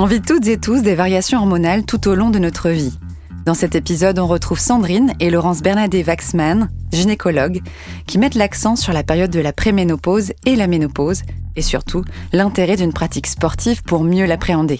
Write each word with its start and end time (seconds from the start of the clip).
On 0.00 0.06
vit 0.06 0.22
toutes 0.22 0.46
et 0.46 0.58
tous 0.58 0.80
des 0.80 0.94
variations 0.94 1.40
hormonales 1.40 1.84
tout 1.84 2.06
au 2.06 2.14
long 2.14 2.30
de 2.30 2.38
notre 2.38 2.68
vie. 2.68 2.96
Dans 3.44 3.54
cet 3.54 3.74
épisode, 3.74 4.20
on 4.20 4.28
retrouve 4.28 4.60
Sandrine 4.60 5.12
et 5.18 5.28
Laurence 5.28 5.60
Bernadette-Waxman, 5.60 6.68
gynécologues, 6.92 7.62
qui 8.06 8.18
mettent 8.18 8.36
l'accent 8.36 8.76
sur 8.76 8.92
la 8.92 9.02
période 9.02 9.32
de 9.32 9.40
la 9.40 9.52
préménopause 9.52 10.34
et 10.46 10.54
la 10.54 10.68
ménopause, 10.68 11.22
et 11.56 11.62
surtout 11.62 12.04
l'intérêt 12.32 12.76
d'une 12.76 12.92
pratique 12.92 13.26
sportive 13.26 13.82
pour 13.82 14.04
mieux 14.04 14.24
l'appréhender. 14.24 14.78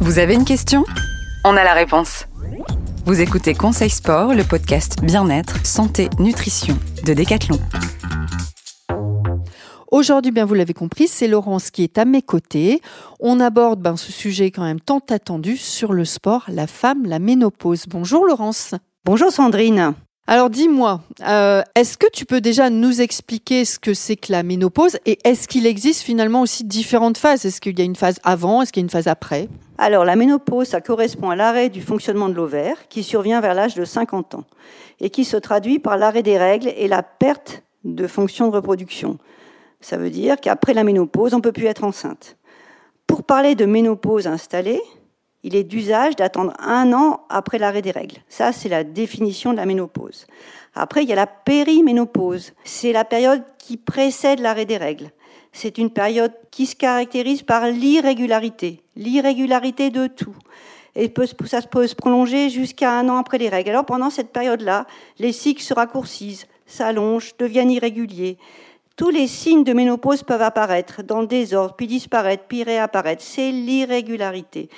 Vous 0.00 0.18
avez 0.18 0.36
une 0.36 0.46
question? 0.46 0.86
On 1.44 1.54
a 1.54 1.64
la 1.64 1.74
réponse. 1.74 2.26
Vous 3.04 3.20
écoutez 3.20 3.52
Conseil 3.52 3.90
Sport, 3.90 4.32
le 4.32 4.44
podcast 4.44 5.02
Bien-être, 5.02 5.66
Santé, 5.66 6.08
Nutrition 6.18 6.78
de 7.04 7.12
Decathlon. 7.12 7.58
Aujourd'hui, 9.90 10.30
bien 10.30 10.44
vous 10.44 10.54
l'avez 10.54 10.72
compris, 10.72 11.08
c'est 11.08 11.26
Laurence 11.26 11.72
qui 11.72 11.82
est 11.82 11.98
à 11.98 12.04
mes 12.04 12.22
côtés. 12.22 12.80
On 13.18 13.40
aborde 13.40 13.80
ben, 13.80 13.96
ce 13.96 14.12
sujet 14.12 14.52
quand 14.52 14.62
même 14.62 14.78
tant 14.78 15.02
attendu 15.10 15.56
sur 15.56 15.92
le 15.92 16.04
sport, 16.04 16.44
la 16.46 16.68
femme, 16.68 17.06
la 17.06 17.18
ménopause. 17.18 17.86
Bonjour 17.88 18.24
Laurence. 18.24 18.76
Bonjour 19.04 19.32
Sandrine. 19.32 19.94
Alors 20.28 20.48
dis-moi, 20.48 21.00
euh, 21.26 21.62
est-ce 21.74 21.98
que 21.98 22.06
tu 22.12 22.24
peux 22.24 22.40
déjà 22.40 22.70
nous 22.70 23.00
expliquer 23.00 23.64
ce 23.64 23.80
que 23.80 23.92
c'est 23.92 24.14
que 24.14 24.30
la 24.30 24.44
ménopause 24.44 24.96
et 25.06 25.18
est-ce 25.24 25.48
qu'il 25.48 25.66
existe 25.66 26.02
finalement 26.02 26.42
aussi 26.42 26.62
différentes 26.62 27.18
phases? 27.18 27.44
Est-ce 27.44 27.60
qu'il 27.60 27.76
y 27.76 27.82
a 27.82 27.84
une 27.84 27.96
phase 27.96 28.20
avant? 28.22 28.62
Est-ce 28.62 28.72
qu'il 28.72 28.82
y 28.82 28.84
a 28.84 28.86
une 28.86 28.90
phase 28.90 29.08
après? 29.08 29.48
Alors 29.76 30.04
la 30.04 30.14
ménopause, 30.14 30.68
ça 30.68 30.80
correspond 30.80 31.30
à 31.30 31.36
l'arrêt 31.36 31.68
du 31.68 31.82
fonctionnement 31.82 32.28
de 32.28 32.34
l'ovaire 32.34 32.76
qui 32.88 33.02
survient 33.02 33.40
vers 33.40 33.54
l'âge 33.54 33.74
de 33.74 33.84
50 33.84 34.36
ans 34.36 34.44
et 35.00 35.10
qui 35.10 35.24
se 35.24 35.36
traduit 35.36 35.80
par 35.80 35.96
l'arrêt 35.96 36.22
des 36.22 36.38
règles 36.38 36.72
et 36.76 36.86
la 36.86 37.02
perte 37.02 37.64
de 37.82 38.06
fonction 38.06 38.46
de 38.46 38.54
reproduction. 38.54 39.18
Ça 39.80 39.96
veut 39.96 40.10
dire 40.10 40.40
qu'après 40.40 40.74
la 40.74 40.84
ménopause, 40.84 41.34
on 41.34 41.38
ne 41.38 41.42
peut 41.42 41.52
plus 41.52 41.66
être 41.66 41.84
enceinte. 41.84 42.36
Pour 43.06 43.24
parler 43.24 43.54
de 43.54 43.64
ménopause 43.64 44.26
installée, 44.26 44.80
il 45.42 45.56
est 45.56 45.64
d'usage 45.64 46.16
d'attendre 46.16 46.52
un 46.60 46.92
an 46.92 47.22
après 47.30 47.58
l'arrêt 47.58 47.82
des 47.82 47.90
règles. 47.90 48.18
Ça, 48.28 48.52
c'est 48.52 48.68
la 48.68 48.84
définition 48.84 49.52
de 49.52 49.56
la 49.56 49.66
ménopause. 49.66 50.26
Après, 50.74 51.02
il 51.02 51.08
y 51.08 51.12
a 51.12 51.16
la 51.16 51.26
périménopause. 51.26 52.52
C'est 52.64 52.92
la 52.92 53.04
période 53.04 53.42
qui 53.58 53.76
précède 53.76 54.40
l'arrêt 54.40 54.66
des 54.66 54.76
règles. 54.76 55.10
C'est 55.52 55.78
une 55.78 55.90
période 55.90 56.32
qui 56.50 56.66
se 56.66 56.76
caractérise 56.76 57.42
par 57.42 57.66
l'irrégularité, 57.66 58.82
l'irrégularité 58.96 59.90
de 59.90 60.06
tout. 60.06 60.36
Et 60.94 61.12
ça 61.46 61.62
peut 61.62 61.86
se 61.86 61.94
prolonger 61.94 62.50
jusqu'à 62.50 62.98
un 62.98 63.08
an 63.08 63.16
après 63.16 63.38
les 63.38 63.48
règles. 63.48 63.70
Alors 63.70 63.84
pendant 63.84 64.10
cette 64.10 64.32
période-là, 64.32 64.86
les 65.18 65.32
cycles 65.32 65.62
se 65.62 65.74
raccourcissent, 65.74 66.46
s'allongent, 66.66 67.32
deviennent 67.38 67.70
irréguliers. 67.70 68.38
Tous 69.00 69.08
les 69.08 69.28
signes 69.28 69.64
de 69.64 69.72
ménopause 69.72 70.22
peuvent 70.22 70.42
apparaître 70.42 71.02
dans 71.02 71.22
le 71.22 71.26
désordre, 71.26 71.74
puis 71.74 71.86
disparaître, 71.86 72.44
puis 72.46 72.64
réapparaître. 72.64 73.22
C'est 73.22 73.50
l'irrégularité. 73.50 74.68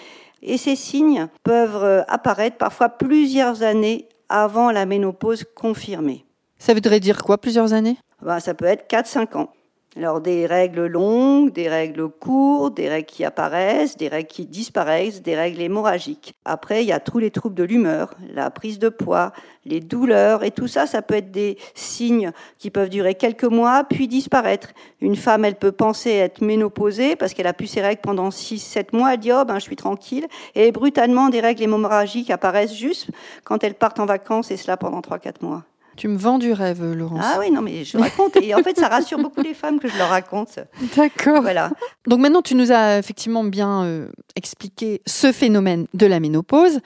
Et 0.42 0.58
ces 0.58 0.76
signes 0.76 1.26
peuvent 1.42 1.82
euh, 1.82 2.02
apparaître 2.06 2.56
parfois 2.56 2.88
plusieurs 2.88 3.64
années 3.64 4.08
avant 4.28 4.70
la 4.70 4.86
ménopause 4.86 5.44
confirmée. 5.56 6.24
Ça 6.56 6.72
voudrait 6.72 7.00
dire 7.00 7.20
quoi, 7.24 7.36
plusieurs 7.36 7.72
années? 7.72 7.96
Ben, 8.24 8.38
Ça 8.38 8.54
peut 8.54 8.66
être 8.66 8.88
4-5 8.88 9.36
ans. 9.38 9.50
Alors 9.94 10.22
des 10.22 10.46
règles 10.46 10.86
longues, 10.86 11.52
des 11.52 11.68
règles 11.68 12.08
courtes, 12.08 12.78
des 12.78 12.88
règles 12.88 13.06
qui 13.06 13.26
apparaissent, 13.26 13.98
des 13.98 14.08
règles 14.08 14.28
qui 14.28 14.46
disparaissent, 14.46 15.20
des 15.20 15.36
règles 15.36 15.60
hémorragiques. 15.60 16.34
Après, 16.46 16.82
il 16.82 16.86
y 16.86 16.92
a 16.92 17.00
tous 17.00 17.18
les 17.18 17.30
troubles 17.30 17.54
de 17.54 17.62
l'humeur, 17.62 18.14
la 18.32 18.50
prise 18.50 18.78
de 18.78 18.88
poids, 18.88 19.32
les 19.66 19.80
douleurs, 19.80 20.44
et 20.44 20.50
tout 20.50 20.66
ça, 20.66 20.86
ça 20.86 21.02
peut 21.02 21.16
être 21.16 21.30
des 21.30 21.58
signes 21.74 22.32
qui 22.56 22.70
peuvent 22.70 22.88
durer 22.88 23.16
quelques 23.16 23.44
mois, 23.44 23.84
puis 23.84 24.08
disparaître. 24.08 24.68
Une 25.02 25.14
femme, 25.14 25.44
elle 25.44 25.56
peut 25.56 25.72
penser 25.72 26.10
être 26.12 26.40
ménopausée 26.40 27.14
parce 27.14 27.34
qu'elle 27.34 27.46
a 27.46 27.52
pu 27.52 27.66
ses 27.66 27.82
règles 27.82 28.00
pendant 28.00 28.30
6-7 28.30 28.96
mois, 28.96 29.12
elle 29.12 29.20
dit, 29.20 29.30
oh 29.30 29.44
ben 29.44 29.56
je 29.56 29.64
suis 29.64 29.76
tranquille, 29.76 30.26
et 30.54 30.72
brutalement, 30.72 31.28
des 31.28 31.40
règles 31.40 31.64
hémorragiques 31.64 32.30
apparaissent 32.30 32.74
juste 32.74 33.10
quand 33.44 33.62
elle 33.62 33.74
part 33.74 33.92
en 33.98 34.06
vacances, 34.06 34.50
et 34.50 34.56
cela 34.56 34.78
pendant 34.78 35.00
3-4 35.00 35.42
mois. 35.42 35.64
Tu 35.96 36.08
me 36.08 36.16
vends 36.16 36.38
du 36.38 36.52
rêve, 36.52 36.82
Laurence. 36.94 37.20
Ah 37.22 37.36
oui, 37.38 37.50
non, 37.50 37.60
mais 37.62 37.84
je 37.84 37.98
raconte. 37.98 38.36
Et 38.36 38.54
en 38.54 38.62
fait, 38.62 38.78
ça 38.78 38.88
rassure 38.88 39.18
beaucoup 39.22 39.42
les 39.42 39.54
femmes 39.54 39.78
que 39.78 39.88
je 39.88 39.96
leur 39.98 40.08
raconte. 40.08 40.58
D'accord. 40.96 41.42
Voilà. 41.42 41.70
Donc 42.06 42.20
maintenant, 42.20 42.42
tu 42.42 42.54
nous 42.54 42.72
as 42.72 42.98
effectivement 42.98 43.44
bien 43.44 43.84
euh, 43.84 44.08
expliqué 44.36 45.02
ce 45.06 45.32
phénomène 45.32 45.86
de 45.94 46.06
la 46.06 46.20
ménopause. 46.20 46.80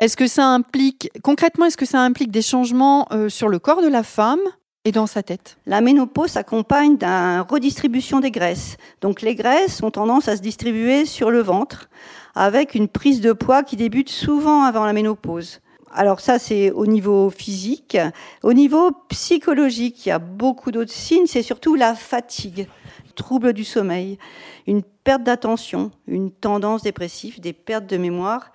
Est-ce 0.00 0.16
que 0.16 0.26
ça 0.26 0.46
implique, 0.46 1.10
concrètement, 1.22 1.66
est-ce 1.66 1.76
que 1.76 1.86
ça 1.86 2.00
implique 2.00 2.30
des 2.30 2.42
changements 2.42 3.06
euh, 3.12 3.28
sur 3.28 3.48
le 3.48 3.58
corps 3.58 3.82
de 3.82 3.88
la 3.88 4.02
femme 4.02 4.40
et 4.84 4.92
dans 4.92 5.06
sa 5.06 5.22
tête? 5.22 5.58
La 5.66 5.80
ménopause 5.80 6.30
s'accompagne 6.30 6.96
d'une 6.96 7.44
redistribution 7.48 8.20
des 8.20 8.30
graisses. 8.30 8.76
Donc 9.02 9.20
les 9.20 9.34
graisses 9.34 9.82
ont 9.82 9.90
tendance 9.90 10.28
à 10.28 10.36
se 10.36 10.42
distribuer 10.42 11.04
sur 11.04 11.30
le 11.30 11.40
ventre 11.40 11.90
avec 12.34 12.74
une 12.74 12.88
prise 12.88 13.20
de 13.20 13.32
poids 13.32 13.62
qui 13.62 13.76
débute 13.76 14.08
souvent 14.08 14.62
avant 14.62 14.84
la 14.84 14.92
ménopause 14.92 15.60
alors 15.92 16.20
ça, 16.20 16.38
c'est 16.38 16.70
au 16.70 16.86
niveau 16.86 17.30
physique. 17.30 17.98
Au 18.42 18.52
niveau 18.52 18.92
psychologique, 19.08 20.06
il 20.06 20.10
y 20.10 20.12
a 20.12 20.18
beaucoup 20.18 20.70
d'autres 20.70 20.92
signes. 20.92 21.26
C'est 21.26 21.42
surtout 21.42 21.74
la 21.74 21.94
fatigue, 21.94 22.68
trouble 23.16 23.52
du 23.52 23.64
sommeil, 23.64 24.18
une 24.66 24.82
perte 24.82 25.24
d'attention, 25.24 25.90
une 26.06 26.30
tendance 26.30 26.82
dépressive, 26.82 27.40
des 27.40 27.52
pertes 27.52 27.86
de 27.86 27.96
mémoire. 27.96 28.52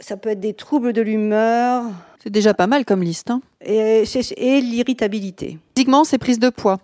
Ça 0.00 0.16
peut 0.16 0.28
être 0.30 0.40
des 0.40 0.54
troubles 0.54 0.92
de 0.92 1.02
l'humeur. 1.02 1.84
C'est 2.22 2.30
déjà 2.30 2.54
pas 2.54 2.66
mal 2.66 2.84
comme 2.84 3.02
liste. 3.02 3.30
Hein 3.30 3.40
et, 3.64 4.04
et 4.36 4.60
l'irritabilité. 4.60 5.58
Physiquement, 5.74 6.04
c'est 6.04 6.18
prise 6.18 6.38
de 6.38 6.50
poids. 6.50 6.78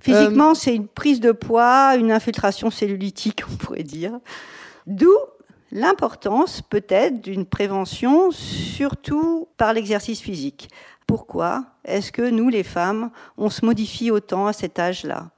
Physiquement, 0.00 0.50
euh, 0.50 0.54
c'est 0.54 0.74
une 0.74 0.88
prise 0.88 1.20
de 1.20 1.32
poids, 1.32 1.94
une 1.96 2.10
infiltration 2.10 2.70
cellulitique, 2.70 3.42
on 3.52 3.56
pourrait 3.56 3.82
dire. 3.82 4.18
D'où 4.86 5.14
l'importance 5.72 6.62
peut-être 6.62 7.20
d'une 7.20 7.46
prévention, 7.46 8.30
surtout 8.30 9.48
par 9.56 9.72
l'exercice 9.72 10.20
physique. 10.20 10.70
Pourquoi 11.06 11.64
est-ce 11.84 12.12
que 12.12 12.28
nous, 12.28 12.48
les 12.48 12.62
femmes, 12.62 13.10
on 13.36 13.50
se 13.50 13.64
modifie 13.64 14.10
autant 14.10 14.46
à 14.46 14.52
cet 14.52 14.78
âge-là? 14.78 15.30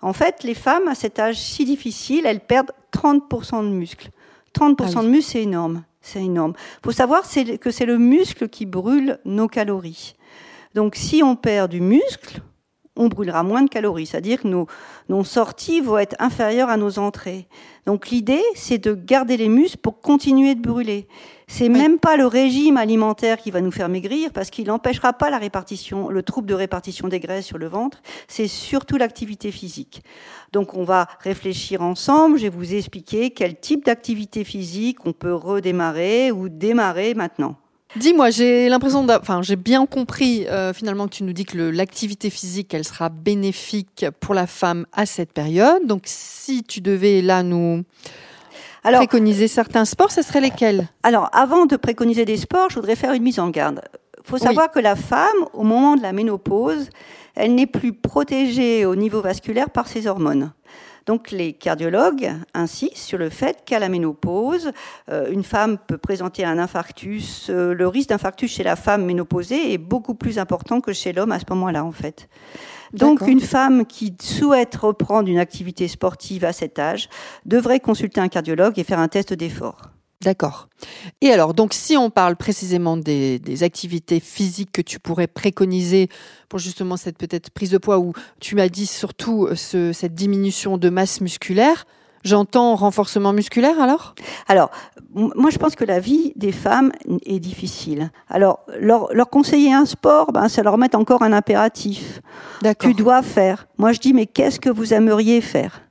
En 0.00 0.12
fait, 0.12 0.44
les 0.44 0.54
femmes, 0.54 0.86
à 0.86 0.94
cet 0.94 1.18
âge 1.18 1.36
si 1.36 1.64
difficile, 1.64 2.24
elles 2.24 2.40
perdent 2.40 2.72
30% 2.92 3.64
de 3.64 3.74
muscles. 3.74 4.10
30% 4.54 4.94
ah 4.96 5.02
de 5.02 5.08
muscles, 5.08 5.32
c'est 5.32 5.42
énorme. 5.42 5.84
C'est 6.00 6.22
énorme. 6.22 6.52
Il 6.56 6.84
faut 6.84 6.92
savoir 6.92 7.22
que 7.60 7.70
c'est 7.70 7.86
le 7.86 7.98
muscle 7.98 8.48
qui 8.48 8.64
brûle 8.64 9.18
nos 9.24 9.48
calories. 9.48 10.14
Donc, 10.74 10.94
si 10.94 11.22
on 11.24 11.34
perd 11.34 11.70
du 11.70 11.80
muscle, 11.80 12.40
on 12.98 13.08
brûlera 13.08 13.42
moins 13.42 13.62
de 13.62 13.70
calories, 13.70 14.06
c'est-à-dire 14.06 14.42
que 14.42 14.48
nos, 14.48 14.66
nos 15.08 15.24
sorties 15.24 15.80
vont 15.80 15.98
être 15.98 16.16
inférieures 16.18 16.68
à 16.68 16.76
nos 16.76 16.98
entrées. 16.98 17.48
Donc 17.86 18.10
l'idée, 18.10 18.42
c'est 18.54 18.78
de 18.78 18.92
garder 18.92 19.38
les 19.38 19.48
muscles 19.48 19.78
pour 19.78 20.00
continuer 20.00 20.54
de 20.54 20.60
brûler. 20.60 21.08
C'est 21.46 21.70
même 21.70 21.98
pas 21.98 22.18
le 22.18 22.26
régime 22.26 22.76
alimentaire 22.76 23.38
qui 23.38 23.50
va 23.50 23.62
nous 23.62 23.70
faire 23.70 23.88
maigrir 23.88 24.30
parce 24.34 24.50
qu'il 24.50 24.66
n'empêchera 24.66 25.14
pas 25.14 25.30
la 25.30 25.38
répartition, 25.38 26.10
le 26.10 26.22
trouble 26.22 26.46
de 26.46 26.54
répartition 26.54 27.08
des 27.08 27.20
graisses 27.20 27.46
sur 27.46 27.56
le 27.56 27.66
ventre. 27.66 28.02
C'est 28.28 28.48
surtout 28.48 28.98
l'activité 28.98 29.50
physique. 29.50 30.02
Donc 30.52 30.74
on 30.74 30.84
va 30.84 31.08
réfléchir 31.20 31.80
ensemble. 31.80 32.36
Je 32.36 32.42
vais 32.42 32.48
vous 32.50 32.74
expliquer 32.74 33.30
quel 33.30 33.58
type 33.58 33.86
d'activité 33.86 34.44
physique 34.44 35.06
on 35.06 35.14
peut 35.14 35.34
redémarrer 35.34 36.30
ou 36.30 36.50
démarrer 36.50 37.14
maintenant. 37.14 37.56
Dis-moi, 37.98 38.30
j'ai 38.30 38.68
l'impression, 38.68 39.04
enfin, 39.08 39.42
j'ai 39.42 39.56
bien 39.56 39.84
compris 39.84 40.46
euh, 40.46 40.72
finalement 40.72 41.06
que 41.06 41.14
tu 41.14 41.24
nous 41.24 41.32
dis 41.32 41.44
que 41.44 41.58
l'activité 41.58 42.30
physique, 42.30 42.72
elle 42.72 42.84
sera 42.84 43.08
bénéfique 43.08 44.06
pour 44.20 44.34
la 44.34 44.46
femme 44.46 44.86
à 44.92 45.04
cette 45.04 45.32
période. 45.32 45.84
Donc, 45.84 46.02
si 46.04 46.62
tu 46.62 46.80
devais 46.80 47.22
là 47.22 47.42
nous 47.42 47.82
préconiser 48.84 49.48
certains 49.48 49.84
sports, 49.84 50.12
ce 50.12 50.22
seraient 50.22 50.40
lesquels? 50.40 50.86
Alors, 51.02 51.28
avant 51.32 51.66
de 51.66 51.76
préconiser 51.76 52.24
des 52.24 52.36
sports, 52.36 52.70
je 52.70 52.76
voudrais 52.76 52.94
faire 52.94 53.12
une 53.14 53.22
mise 53.22 53.40
en 53.40 53.50
garde. 53.50 53.80
Il 54.18 54.30
faut 54.30 54.38
savoir 54.38 54.70
que 54.70 54.78
la 54.78 54.94
femme, 54.94 55.26
au 55.52 55.64
moment 55.64 55.96
de 55.96 56.02
la 56.02 56.12
ménopause, 56.12 56.90
elle 57.34 57.54
n'est 57.54 57.66
plus 57.66 57.92
protégée 57.92 58.84
au 58.86 58.94
niveau 58.94 59.20
vasculaire 59.20 59.70
par 59.70 59.88
ses 59.88 60.06
hormones. 60.06 60.52
Donc 61.08 61.30
les 61.30 61.54
cardiologues 61.54 62.34
insistent 62.52 62.98
sur 62.98 63.16
le 63.16 63.30
fait 63.30 63.64
qu'à 63.64 63.78
la 63.78 63.88
ménopause, 63.88 64.72
euh, 65.08 65.32
une 65.32 65.42
femme 65.42 65.78
peut 65.78 65.96
présenter 65.96 66.44
un 66.44 66.58
infarctus. 66.58 67.46
Euh, 67.48 67.72
le 67.72 67.88
risque 67.88 68.10
d'infarctus 68.10 68.52
chez 68.52 68.62
la 68.62 68.76
femme 68.76 69.06
ménopausée 69.06 69.72
est 69.72 69.78
beaucoup 69.78 70.14
plus 70.14 70.38
important 70.38 70.82
que 70.82 70.92
chez 70.92 71.14
l'homme 71.14 71.32
à 71.32 71.38
ce 71.38 71.46
moment-là, 71.48 71.82
en 71.82 71.92
fait. 71.92 72.28
Donc 72.92 73.22
une 73.26 73.40
femme 73.40 73.86
qui 73.86 74.14
souhaite 74.20 74.76
reprendre 74.76 75.30
une 75.30 75.38
activité 75.38 75.88
sportive 75.88 76.44
à 76.44 76.52
cet 76.52 76.78
âge 76.78 77.08
devrait 77.46 77.80
consulter 77.80 78.20
un 78.20 78.28
cardiologue 78.28 78.78
et 78.78 78.84
faire 78.84 78.98
un 78.98 79.08
test 79.08 79.32
d'effort. 79.32 79.80
D'accord. 80.20 80.68
Et 81.20 81.30
alors, 81.30 81.54
donc, 81.54 81.72
si 81.74 81.96
on 81.96 82.10
parle 82.10 82.34
précisément 82.34 82.96
des, 82.96 83.62
activités 83.62 84.18
physiques 84.18 84.72
que 84.72 84.82
tu 84.82 84.98
pourrais 84.98 85.28
préconiser 85.28 86.08
pour 86.48 86.58
justement 86.58 86.96
cette 86.96 87.16
peut-être 87.18 87.50
prise 87.50 87.70
de 87.70 87.78
poids, 87.78 87.98
où 87.98 88.12
tu 88.40 88.56
m'as 88.56 88.68
dit 88.68 88.86
surtout 88.86 89.46
euh, 89.46 89.54
cette 89.92 90.14
diminution 90.14 90.76
de 90.76 90.88
masse 90.90 91.20
musculaire, 91.20 91.86
J'entends 92.24 92.74
renforcement 92.74 93.32
musculaire 93.32 93.80
alors? 93.80 94.14
Alors, 94.48 94.70
moi 95.14 95.50
je 95.50 95.58
pense 95.58 95.76
que 95.76 95.84
la 95.84 96.00
vie 96.00 96.32
des 96.34 96.52
femmes 96.52 96.90
est 97.24 97.38
difficile. 97.38 98.10
Alors, 98.28 98.60
leur, 98.78 99.14
leur 99.14 99.30
conseiller 99.30 99.72
un 99.72 99.86
sport, 99.86 100.32
ben, 100.32 100.48
ça 100.48 100.62
leur 100.62 100.78
met 100.78 100.96
encore 100.96 101.22
un 101.22 101.32
impératif. 101.32 102.20
Tu 102.80 102.94
dois 102.94 103.22
faire. 103.22 103.68
Moi 103.78 103.92
je 103.92 104.00
dis, 104.00 104.12
mais 104.12 104.26
qu'est-ce 104.26 104.58
que 104.58 104.68
vous 104.68 104.92
aimeriez 104.92 105.40
faire? 105.40 105.82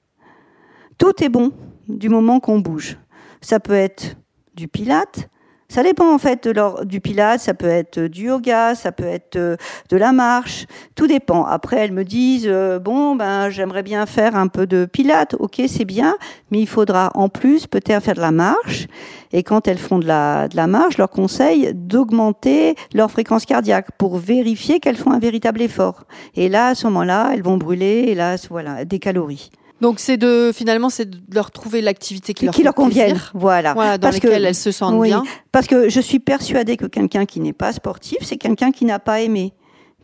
Tout 0.98 1.24
est 1.24 1.30
bon 1.30 1.54
du 1.88 2.10
moment 2.10 2.40
qu'on 2.40 2.60
bouge. 2.60 2.98
Ça 3.42 3.60
peut 3.60 3.74
être 3.74 4.16
du 4.56 4.68
pilate, 4.68 5.30
ça 5.70 5.84
dépend 5.84 6.14
en 6.14 6.18
fait 6.18 6.46
de 6.46 6.52
leur, 6.52 6.86
du 6.86 7.02
pilate, 7.02 7.42
ça 7.42 7.54
peut 7.54 7.68
être 7.68 8.00
du 8.00 8.28
yoga, 8.28 8.74
ça 8.74 8.94
peut 8.94 9.04
être 9.04 9.36
euh, 9.36 9.58
de 9.90 9.98
la 9.98 10.14
marche, 10.14 10.66
tout 10.96 11.08
dépend. 11.08 11.44
Après, 11.44 11.76
elles 11.78 11.92
me 11.92 12.06
disent 12.06 12.48
euh, 12.48 12.80
bon 12.80 13.16
ben 13.18 13.50
j'aimerais 13.50 13.84
bien 13.84 14.06
faire 14.06 14.38
un 14.38 14.48
peu 14.48 14.66
de 14.66 14.86
pilate, 14.86 15.36
ok 15.40 15.62
c'est 15.68 15.84
bien, 15.84 16.16
mais 16.52 16.60
il 16.60 16.68
faudra 16.68 17.12
en 17.16 17.28
plus 17.28 17.68
peut-être 17.68 18.02
faire 18.02 18.16
de 18.16 18.22
la 18.22 18.32
marche. 18.32 18.88
Et 19.34 19.44
quand 19.44 19.68
elles 19.68 19.78
font 19.78 20.00
de 20.00 20.08
la, 20.08 20.48
de 20.48 20.56
la 20.56 20.68
marche, 20.68 20.94
je 20.94 21.00
leur 21.00 21.10
conseille 21.10 21.72
d'augmenter 21.74 22.76
leur 22.94 23.12
fréquence 23.12 23.46
cardiaque 23.46 23.90
pour 23.98 24.18
vérifier 24.18 24.80
qu'elles 24.80 24.96
font 24.96 25.12
un 25.12 25.20
véritable 25.20 25.62
effort. 25.62 26.06
Et 26.36 26.48
là, 26.48 26.68
à 26.68 26.76
ce 26.76 26.88
moment-là, 26.88 27.32
elles 27.34 27.44
vont 27.44 27.58
brûler, 27.58 28.16
là, 28.16 28.38
voilà, 28.50 28.86
des 28.86 29.00
calories. 29.00 29.52
Donc 29.82 30.00
c'est 30.00 30.18
de 30.18 30.52
finalement 30.54 30.90
c'est 30.90 31.10
de 31.10 31.18
leur 31.34 31.52
trouver 31.52 31.82
l'activité 31.82 32.34
qui, 32.34 32.48
qui 32.50 32.64
leur, 32.64 32.74
convienne, 32.74 33.20
voilà, 33.34 33.74
voilà 33.74 33.98
dans 33.98 34.10
laquelle 34.10 34.46
elles 34.46 34.56
se 34.56 34.72
sentent 34.72 35.02
bien. 35.02 35.24
Parce 35.52 35.68
que 35.68 35.90
je 35.90 36.02
suis 36.02 36.20
persuadée 36.20 36.78
que 36.78 36.86
quelqu'un 36.86 37.26
qui 37.26 37.40
n'est 37.40 37.54
pas 37.54 37.72
sportif, 37.74 38.18
c'est 38.22 38.38
quelqu'un 38.38 38.72
qui 38.72 38.86
n'a 38.86 39.00
pas 39.00 39.22
aimé, 39.22 39.54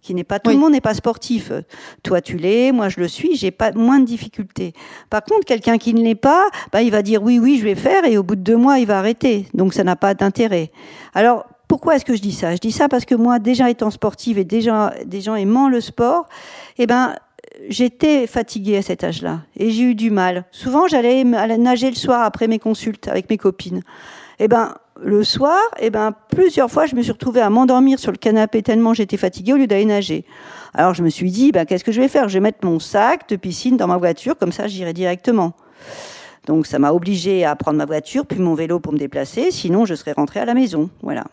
qui 0.01 0.13
n'est 0.13 0.23
pas 0.23 0.39
tout 0.39 0.51
le 0.51 0.57
monde 0.57 0.73
n'est 0.73 0.81
pas 0.81 0.93
sportif. 0.93 1.51
Toi 2.03 2.21
tu 2.21 2.37
l'es, 2.37 2.71
moi 2.71 2.89
je 2.89 2.99
le 2.99 3.07
suis, 3.07 3.35
j'ai 3.35 3.51
pas 3.51 3.71
moins 3.71 3.99
de 3.99 4.05
difficultés. 4.05 4.73
Par 5.09 5.23
contre, 5.23 5.45
quelqu'un 5.45 5.77
qui 5.77 5.93
ne 5.93 6.03
l'est 6.03 6.15
pas, 6.15 6.45
bah, 6.71 6.83
il 6.83 6.91
va 6.91 7.01
dire 7.01 7.23
oui 7.23 7.39
oui 7.39 7.57
je 7.57 7.63
vais 7.63 7.75
faire 7.75 8.05
et 8.05 8.17
au 8.17 8.23
bout 8.23 8.35
de 8.35 8.41
deux 8.41 8.57
mois 8.57 8.77
il 8.77 8.85
va 8.85 8.99
arrêter. 8.99 9.47
Donc 9.55 9.73
ça 9.73 9.83
n'a 9.83 9.95
pas 9.95 10.13
d'intérêt. 10.13 10.71
Alors 11.15 11.45
pourquoi 11.67 11.95
est-ce 11.95 12.05
que 12.05 12.15
je 12.15 12.21
dis 12.21 12.33
ça? 12.33 12.53
Je 12.53 12.59
dis 12.59 12.71
ça 12.71 12.87
parce 12.87 13.03
que 13.03 13.15
moi, 13.15 13.39
déjà 13.39 13.67
étant 13.71 13.89
sportive 13.89 14.37
et 14.37 14.43
déjà 14.43 14.93
des 15.07 15.21
gens 15.21 15.33
aimant 15.33 15.69
le 15.69 15.81
sport, 15.81 16.27
eh 16.77 16.85
ben 16.85 17.15
j'étais 17.69 18.27
fatiguée 18.27 18.77
à 18.77 18.81
cet 18.81 19.03
âge-là 19.03 19.41
et 19.57 19.71
j'ai 19.71 19.83
eu 19.83 19.95
du 19.95 20.11
mal. 20.11 20.45
Souvent, 20.51 20.87
j'allais 20.87 21.23
nager 21.23 21.89
le 21.89 21.95
soir 21.95 22.21
après 22.23 22.47
mes 22.47 22.59
consultes 22.59 23.07
avec 23.07 23.29
mes 23.29 23.37
copines. 23.37 23.81
Et 24.39 24.45
eh 24.45 24.47
ben, 24.47 24.75
le 25.01 25.23
soir, 25.23 25.59
et 25.79 25.85
eh 25.85 25.89
ben, 25.89 26.13
plusieurs 26.29 26.69
fois, 26.69 26.85
je 26.85 26.95
me 26.95 27.01
suis 27.01 27.11
retrouvée 27.11 27.41
à 27.41 27.49
m'endormir 27.49 27.99
sur 27.99 28.11
le 28.11 28.17
canapé 28.17 28.61
tellement 28.63 28.93
j'étais 28.93 29.17
fatiguée 29.17 29.53
au 29.53 29.57
lieu 29.57 29.67
d'aller 29.67 29.85
nager. 29.85 30.25
Alors, 30.73 30.93
je 30.93 31.03
me 31.03 31.09
suis 31.09 31.31
dit, 31.31 31.51
ben, 31.51 31.65
qu'est-ce 31.65 31.83
que 31.83 31.91
je 31.91 32.01
vais 32.01 32.07
faire? 32.07 32.29
Je 32.29 32.33
vais 32.33 32.39
mettre 32.39 32.65
mon 32.65 32.79
sac 32.79 33.29
de 33.29 33.35
piscine 33.35 33.77
dans 33.77 33.87
ma 33.87 33.97
voiture, 33.97 34.37
comme 34.37 34.51
ça, 34.51 34.67
j'irai 34.67 34.93
directement. 34.93 35.53
Donc, 36.47 36.65
ça 36.65 36.79
m'a 36.79 36.91
obligée 36.91 37.45
à 37.45 37.55
prendre 37.55 37.77
ma 37.77 37.85
voiture, 37.85 38.25
puis 38.25 38.39
mon 38.39 38.55
vélo 38.55 38.79
pour 38.79 38.91
me 38.91 38.97
déplacer, 38.97 39.51
sinon 39.51 39.85
je 39.85 39.95
serais 39.95 40.13
rentrée 40.13 40.39
à 40.39 40.45
la 40.45 40.53
maison. 40.53 40.89
Voilà. 41.01 41.25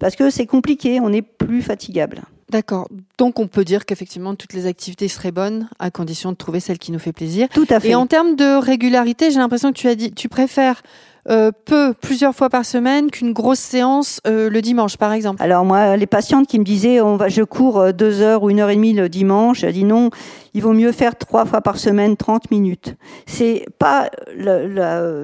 Parce 0.00 0.14
que 0.14 0.30
c'est 0.30 0.46
compliqué, 0.46 1.00
on 1.00 1.12
est 1.12 1.22
plus 1.22 1.62
fatigable. 1.62 2.22
D'accord. 2.50 2.88
Donc 3.18 3.38
on 3.38 3.46
peut 3.46 3.64
dire 3.64 3.84
qu'effectivement 3.84 4.34
toutes 4.34 4.54
les 4.54 4.66
activités 4.66 5.08
seraient 5.08 5.32
bonnes 5.32 5.68
à 5.78 5.90
condition 5.90 6.32
de 6.32 6.36
trouver 6.36 6.60
celle 6.60 6.78
qui 6.78 6.92
nous 6.92 6.98
fait 6.98 7.12
plaisir. 7.12 7.48
Tout 7.52 7.66
à 7.68 7.78
fait. 7.78 7.90
Et 7.90 7.94
en 7.94 8.06
termes 8.06 8.36
de 8.36 8.58
régularité, 8.58 9.30
j'ai 9.30 9.38
l'impression 9.38 9.72
que 9.72 9.78
tu 9.78 9.88
as 9.88 9.94
dit 9.94 10.12
tu 10.12 10.28
préfères 10.28 10.82
euh, 11.30 11.52
peu, 11.66 11.92
plusieurs 11.92 12.34
fois 12.34 12.48
par 12.48 12.64
semaine 12.64 13.10
qu'une 13.10 13.34
grosse 13.34 13.58
séance 13.58 14.18
euh, 14.26 14.48
le 14.48 14.62
dimanche, 14.62 14.96
par 14.96 15.12
exemple 15.12 15.42
Alors 15.42 15.66
moi, 15.66 15.96
les 15.98 16.06
patientes 16.06 16.46
qui 16.46 16.58
me 16.58 16.64
disaient, 16.64 17.02
on 17.02 17.16
va, 17.16 17.28
je 17.28 17.42
cours 17.42 17.78
euh, 17.78 17.92
deux 17.92 18.22
heures 18.22 18.42
ou 18.42 18.50
une 18.50 18.60
heure 18.60 18.70
et 18.70 18.76
demie 18.76 18.94
le 18.94 19.10
dimanche, 19.10 19.60
j'ai 19.60 19.72
dit 19.72 19.84
non, 19.84 20.08
il 20.54 20.62
vaut 20.62 20.72
mieux 20.72 20.90
faire 20.90 21.16
trois 21.16 21.44
fois 21.44 21.60
par 21.60 21.76
semaine, 21.76 22.16
30 22.16 22.50
minutes. 22.50 22.96
C'est 23.26 23.66
pas, 23.78 24.08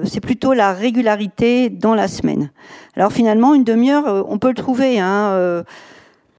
c'est 0.03 0.19
plutôt 0.19 0.53
la 0.53 0.73
régularité 0.73 1.69
dans 1.69 1.95
la 1.95 2.07
semaine. 2.07 2.51
Alors 2.95 3.11
finalement, 3.11 3.55
une 3.55 3.63
demi-heure, 3.63 4.25
on 4.29 4.37
peut 4.37 4.49
le 4.49 4.53
trouver. 4.53 4.99
Hein, 4.99 5.63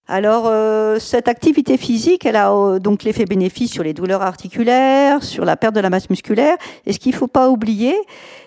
alors, 0.08 0.44
euh, 0.46 1.00
cette 1.00 1.26
activité 1.26 1.76
physique, 1.76 2.26
elle 2.26 2.36
a 2.36 2.52
euh, 2.52 2.78
donc 2.78 3.02
l'effet 3.02 3.24
bénéfice 3.24 3.72
sur 3.72 3.82
les 3.82 3.92
douleurs 3.92 4.22
articulaires, 4.22 5.24
sur 5.24 5.44
la 5.44 5.56
perte 5.56 5.74
de 5.74 5.80
la 5.80 5.90
masse 5.90 6.08
musculaire. 6.10 6.56
Et 6.86 6.92
ce 6.92 7.00
qu'il 7.00 7.10
ne 7.10 7.16
faut 7.16 7.26
pas 7.26 7.50
oublier, 7.50 7.96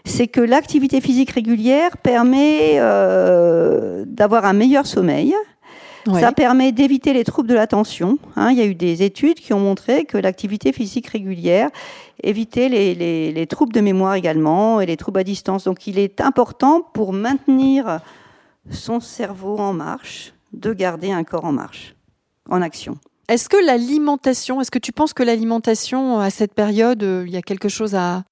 c'est 0.05 0.27
que 0.27 0.39
l'activité 0.39 1.01
physique 1.01 1.31
régulière 1.31 1.97
permet 1.97 2.75
euh, 2.75 4.05
d'avoir 4.07 4.45
un 4.45 4.53
meilleur 4.53 4.85
sommeil. 4.85 5.35
Ça 6.19 6.31
permet 6.31 6.71
d'éviter 6.71 7.13
les 7.13 7.23
troubles 7.23 7.49
de 7.49 7.53
l'attention. 7.53 8.17
Hein. 8.35 8.49
il 8.51 8.57
y 8.57 8.61
a 8.61 8.65
eu 8.65 8.73
des 8.73 9.03
études 9.03 9.35
qui 9.35 9.53
ont 9.53 9.59
montré 9.59 10.05
que 10.05 10.17
l'activité 10.17 10.71
physique 10.71 11.05
régulière 11.05 11.69
évitait 12.23 12.67
les, 12.67 12.95
les, 12.95 13.31
les 13.31 13.47
troubles 13.47 13.73
de 13.73 13.81
mémoire 13.81 14.15
également 14.15 14.81
et 14.81 14.87
les 14.87 14.97
troubles 14.97 15.19
à 15.19 15.23
distance. 15.23 15.65
Donc, 15.65 15.85
il 15.85 15.99
est 15.99 16.19
important 16.19 16.81
pour 16.81 17.13
maintenir 17.13 17.99
son 18.71 18.99
cerveau 19.01 19.57
en 19.59 19.73
marche 19.73 20.33
de 20.53 20.73
garder 20.73 21.11
un 21.11 21.23
corps 21.23 21.45
en 21.45 21.51
marche, 21.51 21.95
en 22.49 22.61
action. 22.61 22.97
Est-ce 23.27 23.47
que 23.47 23.63
l'alimentation, 23.63 24.59
est-ce 24.59 24.71
que 24.71 24.79
tu 24.79 24.91
penses 24.91 25.13
que 25.13 25.21
l'alimentation 25.21 26.19
à 26.19 26.29
cette 26.31 26.53
période, 26.53 27.03
euh, 27.03 27.23
il 27.27 27.31
y 27.31 27.37
a 27.37 27.43
quelque 27.43 27.69
chose 27.69 27.93
à, 27.93 28.23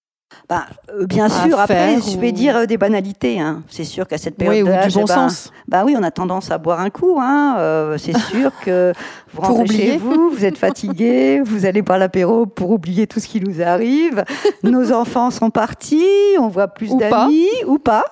bah, 0.50 0.66
euh, 0.90 1.06
bien 1.06 1.28
sûr, 1.28 1.60
après, 1.60 2.00
je 2.00 2.18
vais 2.18 2.32
dire 2.32 2.56
euh, 2.56 2.66
des 2.66 2.78
banalités. 2.78 3.40
Hein. 3.40 3.64
C'est 3.70 3.84
sûr 3.84 4.08
qu'à 4.08 4.18
cette 4.18 4.38
période 4.38 4.66
oui, 4.66 4.94
bon 4.94 5.04
ben. 5.04 5.28
Bah 5.68 5.84
oui, 5.86 5.96
on 5.98 6.04
a 6.04 6.12
tendance 6.12 6.52
à 6.52 6.58
boire 6.58 6.80
un 6.80 6.90
coup. 6.90 7.18
Hein. 7.20 7.96
c'est 7.98 8.18
sûr 8.32 8.52
que 8.64 8.94
vous 9.34 9.42
rentrez 9.42 9.64
oublier. 9.64 9.92
chez 9.92 9.98
vous, 9.98 10.30
vous 10.30 10.46
êtes 10.46 10.58
fatigué, 10.58 11.42
vous 11.44 11.66
allez 11.66 11.82
boire 11.82 11.98
l'apéro 11.98 12.46
pour 12.46 12.72
oublier 12.72 13.08
tout 13.08 13.20
ce 13.20 13.28
qui 13.28 13.42
nous 13.42 13.62
arrive. 13.62 14.24
Nos 14.64 14.92
enfants 14.94 15.32
sont 15.32 15.50
partis, 15.50 16.06
on 16.40 16.48
voit 16.48 16.70
plus 16.70 16.96
d'amis 16.96 17.50
ou 17.66 17.78
pas. 17.78 18.06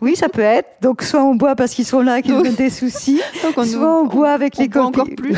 Oui, 0.00 0.14
ça 0.14 0.28
peut 0.28 0.42
être. 0.42 0.68
Donc, 0.80 1.02
soit 1.02 1.24
on 1.24 1.34
boit 1.34 1.56
parce 1.56 1.72
qu'ils 1.74 1.86
sont 1.86 2.02
là, 2.02 2.22
qu'ils 2.22 2.34
nous 2.34 2.42
donnent 2.42 2.54
des 2.54 2.70
soucis, 2.70 3.20
soit 3.64 4.00
on, 4.00 4.06
boit 4.06 4.30
avec 4.30 4.56
les 4.58 4.68
copines. 4.68 5.00
encore 5.00 5.08
plus. 5.16 5.36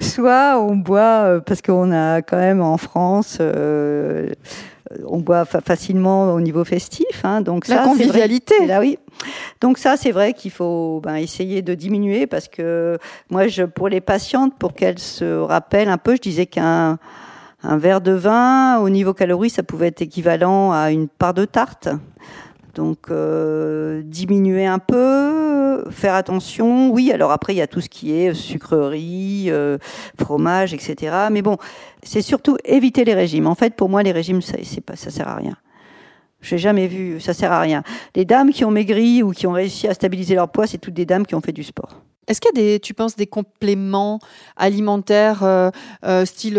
soit 0.00 0.58
on 0.58 0.74
boit 0.74 1.40
parce 1.46 1.62
qu'on 1.62 1.92
a 1.92 2.22
quand 2.22 2.36
même 2.38 2.60
en 2.60 2.76
France 2.76 3.38
on 5.06 5.18
boit 5.18 5.44
facilement 5.44 6.34
au 6.34 6.40
niveau 6.40 6.64
festif. 6.64 7.24
Hein, 7.24 7.40
donc 7.40 7.68
la 7.68 7.78
convivialité. 7.78 8.66
là, 8.66 8.80
oui. 8.80 8.98
Donc 9.60 9.78
ça, 9.78 9.96
c'est 9.96 10.12
vrai 10.12 10.32
qu'il 10.32 10.50
faut 10.50 11.00
ben, 11.02 11.16
essayer 11.16 11.62
de 11.62 11.74
diminuer 11.74 12.26
parce 12.26 12.48
que 12.48 12.98
moi, 13.30 13.48
je, 13.48 13.62
pour 13.62 13.88
les 13.88 14.00
patientes, 14.00 14.54
pour 14.58 14.74
qu'elles 14.74 14.98
se 14.98 15.38
rappellent 15.38 15.88
un 15.88 15.98
peu, 15.98 16.16
je 16.16 16.20
disais 16.20 16.46
qu'un 16.46 16.98
un 17.66 17.78
verre 17.78 18.00
de 18.00 18.12
vin, 18.12 18.78
au 18.78 18.90
niveau 18.90 19.14
calories, 19.14 19.50
ça 19.50 19.62
pouvait 19.62 19.86
être 19.88 20.02
équivalent 20.02 20.72
à 20.72 20.90
une 20.90 21.08
part 21.08 21.32
de 21.32 21.46
tarte. 21.46 21.88
Donc 22.74 23.10
euh, 23.10 24.02
diminuer 24.04 24.66
un 24.66 24.78
peu, 24.78 25.84
faire 25.90 26.14
attention. 26.14 26.90
Oui, 26.90 27.12
alors 27.12 27.30
après 27.30 27.54
il 27.54 27.58
y 27.58 27.62
a 27.62 27.66
tout 27.66 27.80
ce 27.80 27.88
qui 27.88 28.12
est 28.12 28.34
sucrerie, 28.34 29.46
euh, 29.48 29.78
fromage, 30.18 30.74
etc. 30.74 31.28
Mais 31.30 31.42
bon, 31.42 31.56
c'est 32.02 32.22
surtout 32.22 32.56
éviter 32.64 33.04
les 33.04 33.14
régimes. 33.14 33.46
En 33.46 33.54
fait, 33.54 33.74
pour 33.74 33.88
moi, 33.88 34.02
les 34.02 34.12
régimes, 34.12 34.42
ça, 34.42 34.56
c'est 34.62 34.80
pas, 34.80 34.96
ça 34.96 35.10
sert 35.10 35.28
à 35.28 35.36
rien. 35.36 35.56
J'ai 36.40 36.58
jamais 36.58 36.88
vu, 36.88 37.20
ça 37.20 37.32
sert 37.32 37.52
à 37.52 37.60
rien. 37.60 37.82
Les 38.14 38.24
dames 38.24 38.50
qui 38.50 38.64
ont 38.64 38.70
maigri 38.70 39.22
ou 39.22 39.30
qui 39.30 39.46
ont 39.46 39.52
réussi 39.52 39.88
à 39.88 39.94
stabiliser 39.94 40.34
leur 40.34 40.50
poids, 40.50 40.66
c'est 40.66 40.78
toutes 40.78 40.94
des 40.94 41.06
dames 41.06 41.24
qui 41.24 41.34
ont 41.34 41.40
fait 41.40 41.52
du 41.52 41.62
sport. 41.62 42.02
Est-ce 42.26 42.40
qu'il 42.40 42.50
y 42.54 42.58
a 42.58 42.62
des, 42.62 42.80
tu 42.80 42.92
penses, 42.92 43.16
des 43.16 43.26
compléments 43.26 44.18
alimentaires, 44.56 45.42
euh, 45.42 45.70
style 46.24 46.58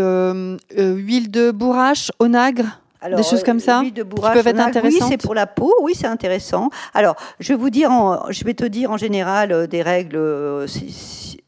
huile 0.78 1.30
de 1.30 1.52
bourrache, 1.52 2.12
onagre? 2.20 2.80
Des 3.10 3.24
choses 3.24 3.44
comme 3.44 3.60
ça 3.60 3.82
de 3.82 4.04
qui 4.04 4.22
peuvent 4.22 4.48
être 4.48 4.60
intéressantes. 4.60 5.02
Oui, 5.02 5.08
c'est 5.10 5.18
pour 5.18 5.36
la 5.36 5.48
peau. 5.48 5.74
Oui, 5.82 5.94
c'est 5.96 6.08
intéressant. 6.08 6.70
Alors, 6.94 7.16
je 7.40 7.54
vais 7.54 7.60
vous 7.60 7.70
dire, 7.70 7.92
en, 7.92 8.32
je 8.32 8.44
vais 8.44 8.54
te 8.54 8.66
dire 8.66 8.92
en 8.92 8.98
général 8.98 9.52
euh, 9.52 9.68
des 9.68 9.82
règles 9.82 10.16
euh, 10.18 10.68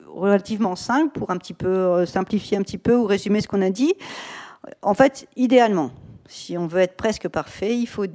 relativement 0.07 0.75
simples 0.75 1.17
pour 1.17 1.31
un 1.31 1.37
petit 1.37 1.53
peu 1.53 1.67
euh, 1.67 2.05
simplifier 2.05 2.57
un 2.57 2.61
petit 2.61 2.77
peu 2.77 2.95
ou 2.95 3.05
résumer 3.05 3.41
ce 3.41 3.47
qu'on 3.47 3.61
a 3.61 3.69
dit. 3.69 3.93
En 4.81 4.93
fait, 4.93 5.27
idéalement, 5.35 5.91
si 6.27 6.57
on 6.57 6.67
veut 6.67 6.81
être 6.81 6.97
presque 6.97 7.27
parfait, 7.27 7.77
il 7.77 7.87
faut 7.87 8.05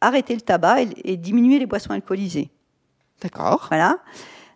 arrêter 0.00 0.34
le 0.34 0.40
tabac 0.40 0.82
et, 1.04 1.16
diminuer 1.16 1.58
les 1.58 1.66
boissons 1.66 1.90
alcoolisées. 1.90 2.50
D'accord. 3.22 3.66
Voilà. 3.68 3.98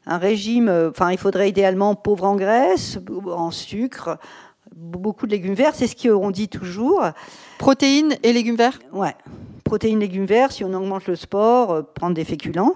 Un 0.06 0.18
régime, 0.18 0.90
enfin, 0.90 1.12
il 1.12 1.18
faudrait 1.18 1.50
idéalement 1.50 1.94
pauvre 1.94 2.24
en 2.24 2.34
graisse, 2.34 2.98
en 3.26 3.50
sucre, 3.50 4.18
beaucoup 4.74 5.26
de 5.26 5.32
légumes 5.32 5.54
verts, 5.54 5.74
c'est 5.74 5.86
ce 5.86 5.96
qu'on 5.96 6.30
dit 6.30 6.48
toujours. 6.48 7.02
Protéines 7.58 8.16
et 8.22 8.32
légumes 8.32 8.56
verts? 8.56 8.78
Ouais, 8.92 9.14
protéines, 9.64 10.00
légumes 10.00 10.26
verts, 10.26 10.52
si 10.52 10.64
on 10.64 10.72
augmente 10.74 11.06
le 11.06 11.16
sport, 11.16 11.70
euh, 11.70 11.82
prendre 11.82 12.14
des 12.14 12.24
féculents. 12.24 12.74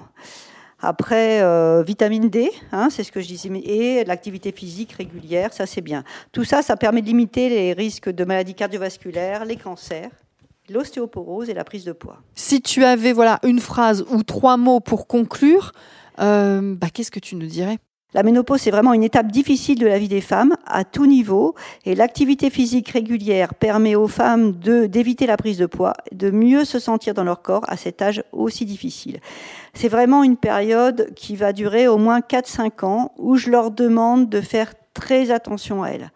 Après, 0.81 1.41
euh, 1.41 1.83
vitamine 1.83 2.29
D, 2.29 2.51
hein, 2.73 2.89
c'est 2.91 3.05
ce 3.05 3.11
que 3.11 3.21
je 3.21 3.29
disais, 3.29 3.49
et 3.49 4.05
l'activité 4.05 4.53
physique 4.53 4.93
régulière, 4.93 5.53
ça 5.53 5.65
c'est 5.67 5.81
bien. 5.81 6.05
Tout 6.31 6.45
ça, 6.45 6.61
ça 6.61 6.77
permet 6.77 7.01
de 7.01 7.07
limiter 7.07 7.49
les 7.49 7.73
risques 7.73 8.11
de 8.11 8.25
maladies 8.25 8.55
cardiovasculaires, 8.55 9.47
les 9.47 9.57
cancers, 9.57 10.11
l'ostéoporose 10.69 11.49
et 11.49 11.55
la 11.55 11.65
prise 11.65 11.85
de 11.85 11.93
poids. 11.93 12.19
Si 12.35 12.61
tu 12.61 12.85
avais 12.85 13.13
voilà 13.13 13.39
une 13.45 13.61
phrase 13.61 14.05
ou 14.11 14.23
trois 14.23 14.57
mots 14.57 14.81
pour 14.81 15.07
conclure, 15.07 15.73
euh, 16.21 16.75
bah, 16.77 16.89
qu'est-ce 16.93 17.11
que 17.11 17.21
tu 17.21 17.37
nous 17.37 17.47
dirais? 17.47 17.79
La 18.15 18.23
ménopause, 18.23 18.61
c'est 18.61 18.71
vraiment 18.71 18.93
une 18.93 19.03
étape 19.03 19.27
difficile 19.27 19.77
de 19.77 19.89
la 19.89 19.99
vie 19.99 20.07
des 20.07 20.21
femmes 20.21 20.55
à 20.67 20.85
tout 20.85 21.05
niveau 21.05 21.57
et 21.85 21.97
l'activité 21.97 22.49
physique 22.49 22.91
régulière 22.91 23.55
permet 23.55 23.97
aux 23.97 24.07
femmes 24.07 24.53
de, 24.53 24.87
d'éviter 24.87 25.27
la 25.27 25.37
prise 25.37 25.59
de 25.59 25.67
poids, 25.67 25.95
de 26.13 26.31
mieux 26.31 26.65
se 26.65 26.79
sentir 26.79 27.13
dans 27.15 27.25
leur 27.25 27.43
corps 27.43 27.65
à 27.67 27.77
cet 27.77 28.01
âge 28.03 28.23
aussi 28.31 28.67
difficile. 28.67 29.19
C'est 29.75 29.89
vraiment 29.89 30.23
une 30.23 30.37
période 30.37 31.13
qui 31.17 31.35
va 31.35 31.53
durer 31.53 31.89
au 31.89 31.99
moins 31.99 32.21
4-5 32.21 32.85
ans 32.85 33.13
où 33.19 33.35
je 33.35 33.51
leur 33.51 33.73
demande 33.73 34.29
de 34.29 34.41
faire 34.41 34.75
très 34.95 35.33
attention 35.33 35.83
à 35.83 35.89
elles. 35.89 36.13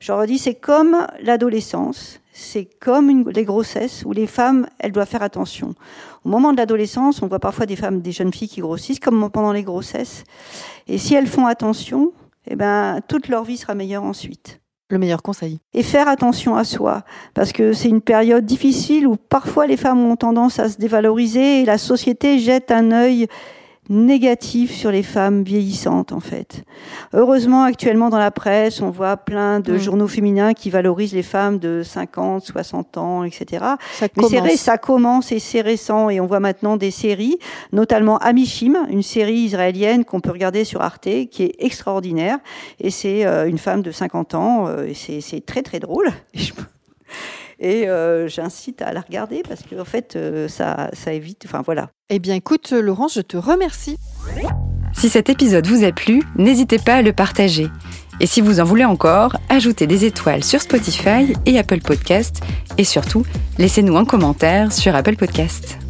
Je 0.00 0.10
leur 0.10 0.26
dis, 0.26 0.38
c'est 0.38 0.56
comme 0.56 1.06
l'adolescence, 1.22 2.20
c'est 2.36 2.68
comme 2.80 3.08
une, 3.08 3.30
les 3.30 3.44
grossesses 3.44 4.04
où 4.04 4.12
les 4.12 4.26
femmes, 4.26 4.66
elles 4.78 4.92
doivent 4.92 5.08
faire 5.08 5.22
attention. 5.22 5.74
Au 6.22 6.28
moment 6.28 6.52
de 6.52 6.58
l'adolescence, 6.58 7.22
on 7.22 7.28
voit 7.28 7.38
parfois 7.38 7.64
des 7.64 7.76
femmes, 7.76 8.02
des 8.02 8.12
jeunes 8.12 8.32
filles 8.32 8.48
qui 8.48 8.60
grossissent, 8.60 9.00
comme 9.00 9.30
pendant 9.30 9.52
les 9.52 9.62
grossesses. 9.62 10.24
Et 10.86 10.98
si 10.98 11.14
elles 11.14 11.26
font 11.26 11.46
attention, 11.46 12.12
eh 12.46 12.54
ben, 12.54 13.00
toute 13.08 13.28
leur 13.28 13.44
vie 13.44 13.56
sera 13.56 13.74
meilleure 13.74 14.02
ensuite. 14.02 14.60
Le 14.90 14.98
meilleur 14.98 15.22
conseil. 15.22 15.60
Et 15.72 15.82
faire 15.82 16.08
attention 16.08 16.56
à 16.56 16.64
soi, 16.64 17.04
parce 17.32 17.52
que 17.52 17.72
c'est 17.72 17.88
une 17.88 18.02
période 18.02 18.44
difficile 18.44 19.06
où 19.06 19.16
parfois 19.16 19.66
les 19.66 19.78
femmes 19.78 20.04
ont 20.04 20.16
tendance 20.16 20.58
à 20.58 20.68
se 20.68 20.76
dévaloriser 20.76 21.62
et 21.62 21.64
la 21.64 21.78
société 21.78 22.38
jette 22.38 22.70
un 22.70 22.92
œil 22.92 23.28
négatif 23.88 24.72
sur 24.72 24.90
les 24.90 25.02
femmes 25.02 25.42
vieillissantes 25.42 26.12
en 26.12 26.20
fait. 26.20 26.64
Heureusement 27.12 27.62
actuellement 27.62 28.10
dans 28.10 28.18
la 28.18 28.30
presse 28.30 28.80
on 28.80 28.90
voit 28.90 29.16
plein 29.16 29.60
de 29.60 29.74
Mm. 29.74 29.78
journaux 29.78 30.08
féminins 30.08 30.52
qui 30.54 30.70
valorisent 30.70 31.14
les 31.14 31.22
femmes 31.22 31.58
de 31.58 31.82
50, 31.82 32.44
60 32.44 32.96
ans, 32.98 33.24
etc. 33.24 33.64
Ça 33.92 34.08
Mais 34.16 34.24
c'est 34.28 34.56
ça 34.56 34.78
commence 34.78 35.32
et 35.32 35.38
c'est 35.38 35.60
récent 35.60 36.10
et 36.10 36.20
on 36.20 36.26
voit 36.26 36.40
maintenant 36.40 36.76
des 36.76 36.90
séries, 36.90 37.38
notamment 37.72 38.18
Amishim, 38.18 38.76
une 38.88 39.02
série 39.02 39.40
israélienne 39.40 40.04
qu'on 40.04 40.20
peut 40.20 40.30
regarder 40.30 40.64
sur 40.64 40.80
Arte 40.82 41.08
qui 41.30 41.42
est 41.42 41.54
extraordinaire 41.58 42.38
et 42.80 42.90
c'est 42.90 43.24
euh, 43.24 43.48
une 43.48 43.58
femme 43.58 43.82
de 43.82 43.90
50 43.90 44.34
ans 44.34 44.66
euh, 44.68 44.86
et 44.86 44.94
c'est 44.94 45.44
très 45.44 45.62
très 45.62 45.78
drôle. 45.78 46.08
Et 47.58 47.88
euh, 47.88 48.28
j'incite 48.28 48.82
à 48.82 48.92
la 48.92 49.00
regarder 49.00 49.42
parce 49.48 49.62
que 49.62 49.80
en 49.80 49.84
fait 49.84 50.14
euh, 50.16 50.46
ça 50.48 50.90
ça 50.92 51.12
évite 51.12 51.44
enfin 51.46 51.62
voilà. 51.64 51.90
Eh 52.08 52.20
bien, 52.20 52.34
écoute, 52.36 52.70
Laurence, 52.70 53.14
je 53.14 53.20
te 53.20 53.36
remercie. 53.36 53.96
Si 54.94 55.08
cet 55.08 55.28
épisode 55.28 55.66
vous 55.66 55.84
a 55.84 55.90
plu, 55.90 56.22
n'hésitez 56.36 56.78
pas 56.78 56.94
à 56.94 57.02
le 57.02 57.12
partager. 57.12 57.68
Et 58.20 58.26
si 58.26 58.40
vous 58.40 58.60
en 58.60 58.64
voulez 58.64 58.84
encore, 58.84 59.36
ajoutez 59.48 59.86
des 59.86 60.04
étoiles 60.04 60.44
sur 60.44 60.60
Spotify 60.60 61.34
et 61.44 61.58
Apple 61.58 61.80
Podcast. 61.80 62.42
Et 62.78 62.84
surtout, 62.84 63.26
laissez-nous 63.58 63.96
un 63.96 64.04
commentaire 64.04 64.72
sur 64.72 64.94
Apple 64.94 65.16
Podcast. 65.16 65.85